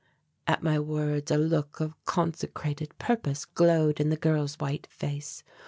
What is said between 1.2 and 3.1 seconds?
a look of consecrated